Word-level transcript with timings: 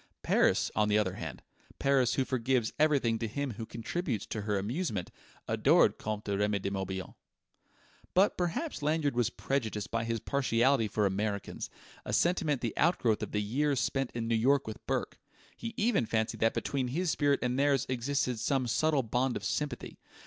Paris, 0.23 0.71
on 0.75 0.89
the 0.89 0.97
other 0.97 1.13
hand 1.13 1.43
Paris 1.77 2.15
who 2.15 2.25
forgives 2.25 2.73
everything 2.79 3.19
to 3.19 3.27
him 3.27 3.51
who 3.51 3.67
contributes 3.67 4.25
to 4.25 4.41
her 4.41 4.57
amusement 4.57 5.11
adored 5.47 5.99
Comte 5.99 6.27
Remy 6.27 6.57
de 6.57 6.71
Morbihan... 6.71 7.13
But 8.15 8.35
perhaps 8.35 8.81
Lanyard 8.81 9.15
was 9.15 9.29
prejudiced 9.29 9.91
by 9.91 10.03
his 10.05 10.19
partiality 10.19 10.87
for 10.87 11.05
Americans, 11.05 11.69
a 12.03 12.13
sentiment 12.13 12.61
the 12.61 12.75
outgrowth 12.77 13.21
of 13.21 13.31
the 13.31 13.43
years 13.43 13.79
spent 13.79 14.09
in 14.15 14.27
New 14.27 14.33
York 14.33 14.65
with 14.65 14.83
Bourke. 14.87 15.19
He 15.55 15.75
even 15.77 16.07
fancied 16.07 16.39
that 16.39 16.55
between 16.55 16.87
his 16.87 17.11
spirit 17.11 17.39
and 17.43 17.59
theirs 17.59 17.85
existed 17.87 18.39
some 18.39 18.65
subtle 18.65 19.03
bond 19.03 19.37
of 19.37 19.43
sympathy. 19.45 19.99